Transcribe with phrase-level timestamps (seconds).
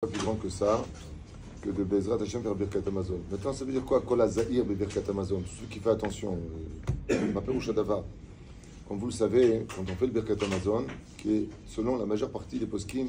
[0.00, 0.84] pas plus grand que ça,
[1.60, 3.18] que de Bezrat Hashem faire Birkat Amazon.
[3.32, 5.42] Maintenant, ça veut dire quoi Kol Zahir Birkat Amazon?
[5.56, 6.38] Celui qui fait attention.
[7.10, 8.04] euh, Ma ou Shadava.
[8.86, 12.30] Comme vous le savez, quand on fait le Birkat Amazon, qui est, selon la majeure
[12.30, 13.08] partie des poskim,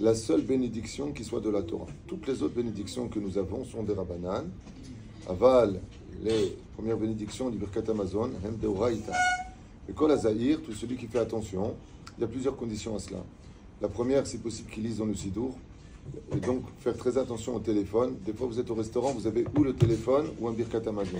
[0.00, 1.88] la seule bénédiction qui soit de la Torah.
[2.06, 4.46] Toutes les autres bénédictions que nous avons sont des Rabbanan.
[5.28, 5.78] Aval,
[6.22, 8.68] les premières bénédictions du Birkat Amazon, Hem de.
[9.90, 11.74] Et Kol Zahir, tout celui qui fait attention,
[12.16, 13.22] il y a plusieurs conditions à cela.
[13.82, 15.54] La première, c'est possible qu'il lise dans le Sidour.
[16.32, 18.16] Et donc, faire très attention au téléphone.
[18.24, 21.18] Des fois, vous êtes au restaurant, vous avez ou le téléphone ou un Birkat Amazon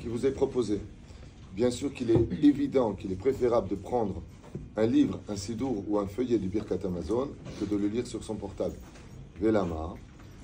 [0.00, 0.80] qui vous est proposé.
[1.54, 4.22] Bien sûr qu'il est évident qu'il est préférable de prendre
[4.76, 7.28] un livre, un Sidour ou un feuillet du Birkat Amazon
[7.60, 8.74] que de le lire sur son portable.
[9.40, 9.94] Velama,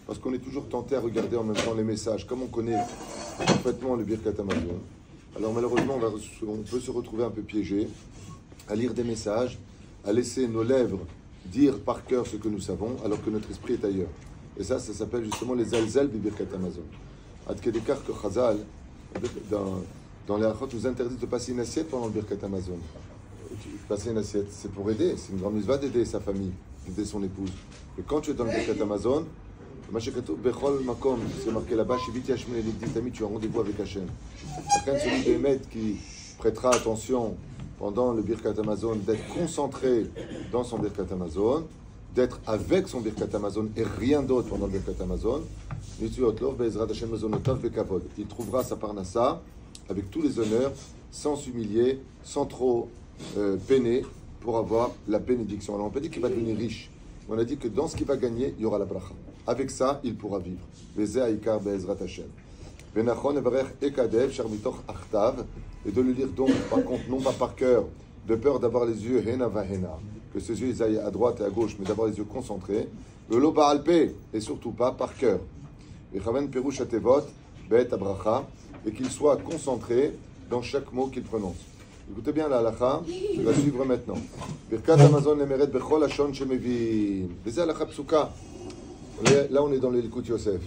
[0.06, 2.78] parce qu'on est toujours tenté à regarder en même temps les messages, comme on connaît
[3.38, 4.80] parfaitement le Birkat Amazon.
[5.36, 6.08] Alors malheureusement, on, va,
[6.46, 7.88] on peut se retrouver un peu piégé
[8.68, 9.58] à lire des messages,
[10.04, 11.06] à laisser nos lèvres
[11.46, 14.08] dire par cœur ce que nous savons, alors que notre esprit est ailleurs.
[14.58, 16.82] Et ça, ça s'appelle justement les alzel du Birkat Amazon.
[17.48, 18.58] Adkedekar que Chazal,
[19.50, 19.82] dans,
[20.26, 22.78] dans les Achot, nous interdit de passer une assiette pendant le Birkat Amazon.
[23.88, 26.52] Passer une assiette, c'est pour aider, c'est une grande mise d'aider sa famille,
[26.86, 27.50] d'aider son épouse.
[27.98, 29.24] Et quand tu es dans le Birkat Amazon,
[29.90, 31.96] Bechol Makom, c'est marqué là-bas,
[33.12, 34.06] tu as rendez-vous avec Hachem.
[34.72, 35.96] Chacun celui des qui
[36.38, 37.34] prêtera attention
[37.80, 40.06] pendant le Birkat Amazon, d'être concentré
[40.52, 41.64] dans son Birkat Amazon,
[42.14, 45.42] d'être avec son Birkat Amazon et rien d'autre pendant le Birkat Amazon,
[46.00, 46.10] il
[48.28, 49.40] trouvera sa parnassa
[49.88, 50.72] avec tous les honneurs,
[51.10, 52.88] sans s'humilier, sans trop
[53.38, 54.04] euh, peiner
[54.40, 55.74] pour avoir la bénédiction.
[55.74, 56.90] Alors on peut dire qu'il va devenir riche.
[57.30, 59.14] On a dit que dans ce qu'il va gagner, il y aura la bracha.
[59.46, 60.60] Avec ça, il pourra vivre.
[62.96, 63.02] Et
[65.92, 67.84] de le lire donc, par contre, non pas par cœur,
[68.26, 69.98] de peur d'avoir les yeux hena vahena,
[70.34, 72.88] que ses yeux ils aillent à droite et à gauche, mais d'avoir les yeux concentrés.
[73.30, 75.38] Le loba alpé, et surtout pas par cœur.
[76.12, 77.22] Et perush atevot,
[77.68, 78.44] bet abracha,
[78.84, 80.12] et qu'il soit concentré
[80.50, 81.56] dans chaque mot qu'il prononce.
[82.10, 84.18] Écoutez bien la halacha, je vais la suivre maintenant.
[84.68, 87.28] Birkat Amazon nemeret bechol hashon shemevin.
[87.44, 88.32] Veze halacha psuka.
[89.50, 90.60] Là, on est dans l'Elkut Yosef.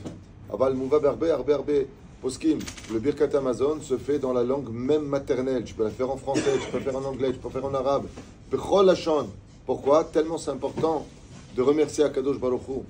[0.51, 1.85] Aval mouva berbe, arbe, arbe.
[2.22, 2.58] Poskim,
[2.92, 5.62] le Birkat Amazon se fait dans la langue même maternelle.
[5.64, 7.54] Tu peux la faire en français, tu peux la faire en anglais, tu peux la
[7.60, 8.06] faire en arabe.
[8.50, 9.28] Bechol hashon.
[9.64, 11.06] Pourquoi Tellement c'est important
[11.54, 12.82] de remercier Akadosh Baruch Hu.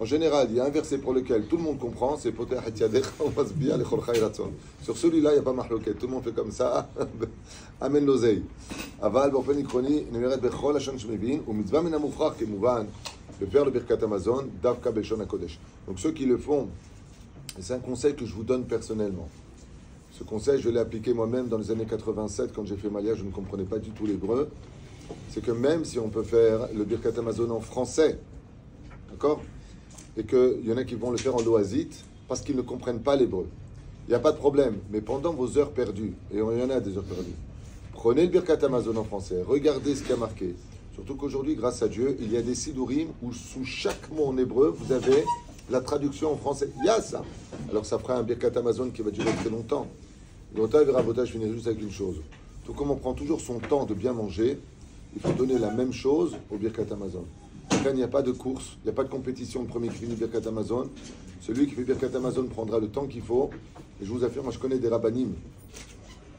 [0.00, 2.58] En général, il y a un verset pour lequel tout le monde comprend, c'est Poter
[4.82, 5.94] Sur celui-là, il n'y a pas mahloket.
[5.94, 6.88] Tout le monde fait comme ça.
[7.80, 8.42] Amen l'oseille.
[9.00, 12.86] Aval, באופן עקרוני, נאמרת בכל לשון שמבין, ומצווה מן המופרך כמובן,
[13.40, 15.58] de faire le Birkat Amazon, Davka Beshon HaKodesh.
[15.86, 16.68] Donc ceux qui le font,
[17.59, 19.29] c'est un conseil que je vous donne personnellement.
[20.11, 23.23] Ce conseil, je l'ai appliqué moi-même dans les années 87, quand j'ai fait Malia, je
[23.23, 24.49] ne comprenais pas du tout l'hébreu.
[25.29, 28.19] C'est que même si on peut faire le Birkat Amazon en français,
[29.09, 29.41] d'accord
[30.15, 33.01] et qu'il y en a qui vont le faire en loisite parce qu'ils ne comprennent
[33.01, 33.47] pas l'hébreu.
[34.07, 36.69] Il n'y a pas de problème, mais pendant vos heures perdues, et il y en
[36.69, 37.35] a des heures perdues,
[37.93, 40.55] prenez le Birkat Amazon en français, regardez ce qui a marqué.
[40.93, 44.37] Surtout qu'aujourd'hui, grâce à Dieu, il y a des sidurim où sous chaque mot en
[44.37, 45.23] hébreu, vous avez
[45.69, 46.69] la traduction en français.
[46.77, 47.23] Il y a ça.
[47.69, 49.87] Alors ça fera un Birkat Amazon qui va durer très longtemps.
[50.55, 52.17] Il verra je finis juste avec une chose.
[52.65, 54.59] Tout comme on prend toujours son temps de bien manger,
[55.15, 57.25] il faut donner la même chose au Birkat Amazon.
[57.85, 59.63] Il n'y a pas de course, il n'y a pas de compétition.
[59.63, 60.89] Le premier qui finit Birkat Amazon,
[61.41, 63.49] celui qui fait Birkat Amazon prendra le temps qu'il faut.
[64.01, 65.33] Et je vous affirme, moi je connais des rabbinim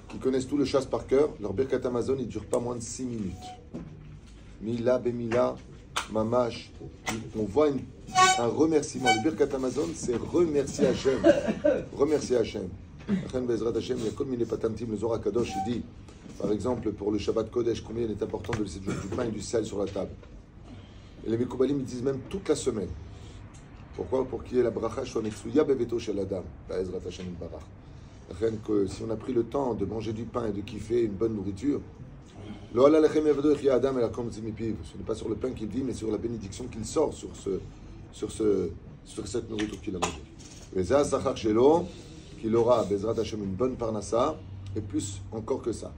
[0.09, 1.31] qui connaissent tout le chasse par cœur.
[1.41, 3.33] Leur Birkat Amazon, il ne dure pas moins de 6 minutes.
[4.63, 5.57] Mila, Bemila,
[6.13, 6.71] Mamash.
[7.39, 7.69] On voit
[8.39, 9.11] un remerciement.
[9.15, 11.19] Le Birkat Amazon, c'est remercier Hachem.
[11.97, 12.69] Remercier Hachem.
[13.27, 15.83] Hachem Bezrat Hachem, comme il est patantim, le Zohar Kadosh, il dit,
[16.41, 19.31] par exemple, pour le Shabbat Kodesh, combien il est important de laisser du pain et
[19.31, 20.11] du sel sur la table.
[21.27, 22.89] Et les Mekoubalim ils disent même toute la semaine.
[23.95, 24.25] Pourquoi?
[24.27, 27.63] Pour qu'il y ait la bracha Shonetsuya Beveto Shel Adam, Ezrat Hashem Barach.
[28.67, 31.13] que si on a pris le temps de manger du pain et de kiffer une
[31.13, 31.81] bonne nourriture,
[32.75, 32.81] ce
[34.99, 37.61] n'est pas sur le pain qu'il vit, mais sur la bénédiction qu'il sort sur, ce,
[38.11, 38.71] sur, ce,
[39.05, 40.19] sur cette nourriture qu'il a mangée.
[42.41, 44.37] qu'il aura Bezrat Hashem une bonne parnassa,
[44.75, 45.93] et plus encore que ça.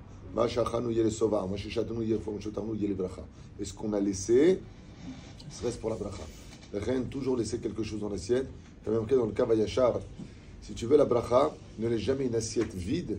[3.59, 4.61] Et ce qu'on a laissé,
[5.51, 6.25] ce reste pour la bracha.
[6.75, 8.49] La reine toujours laisser quelque chose dans l'assiette.
[8.85, 9.99] Comme marqué dans le Kavayachar,
[10.61, 13.19] si tu veux la bracha, ne laisse jamais une assiette vide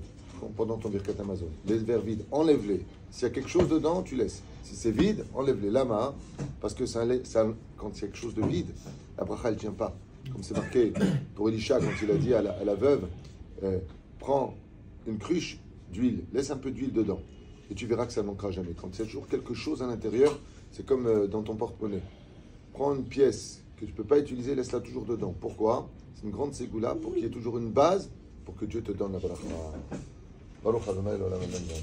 [0.56, 1.48] pendant ton Birkat Amazon.
[1.66, 2.82] Les verres vides, enlève-les.
[3.12, 4.42] S'il y a quelque chose dedans, tu laisses.
[4.64, 5.70] Si c'est vide, enlève-les.
[5.70, 6.14] Lama,
[6.62, 7.04] parce que ça,
[7.78, 8.68] quand il y a quelque chose de vide,
[9.18, 9.96] la bracha, elle ne tient pas.
[10.32, 10.94] Comme c'est marqué
[11.36, 13.08] pour Elisha, quand il a dit à la, veuve,
[13.64, 13.80] euh,
[14.20, 14.54] prends
[15.08, 15.60] une cruche
[15.92, 17.20] d'huile, laisse un peu d'huile dedans.
[17.72, 18.74] Et tu verras que ça ne manquera jamais.
[18.76, 20.38] Quand a toujours quelque chose à l'intérieur,
[20.72, 22.02] c'est comme dans ton porte-monnaie.
[22.74, 25.34] Prends une pièce que je ne peux pas utiliser, laisse-la toujours dedans.
[25.40, 25.90] Pourquoi?
[26.16, 28.10] C'est une grande ségoula pour qu'il y ait toujours une base
[28.46, 29.44] pour que Dieu te donne la bracha.
[30.68, 31.80] 我就不卖了，我懒得弄。